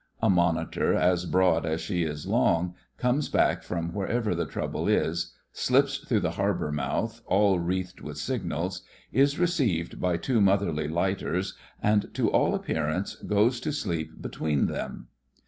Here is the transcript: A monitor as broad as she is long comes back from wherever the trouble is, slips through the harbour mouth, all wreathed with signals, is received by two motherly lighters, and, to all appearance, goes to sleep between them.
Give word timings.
A 0.19 0.31
monitor 0.31 0.95
as 0.95 1.27
broad 1.27 1.63
as 1.63 1.79
she 1.79 2.01
is 2.05 2.25
long 2.25 2.73
comes 2.97 3.29
back 3.29 3.61
from 3.61 3.93
wherever 3.93 4.33
the 4.33 4.47
trouble 4.47 4.87
is, 4.87 5.35
slips 5.53 5.97
through 5.99 6.21
the 6.21 6.31
harbour 6.41 6.71
mouth, 6.71 7.21
all 7.27 7.59
wreathed 7.59 8.01
with 8.01 8.17
signals, 8.17 8.81
is 9.11 9.37
received 9.37 9.99
by 10.01 10.17
two 10.17 10.41
motherly 10.41 10.87
lighters, 10.87 11.55
and, 11.83 12.11
to 12.15 12.31
all 12.31 12.55
appearance, 12.55 13.13
goes 13.17 13.59
to 13.59 13.71
sleep 13.71 14.19
between 14.23 14.65
them. 14.65 15.09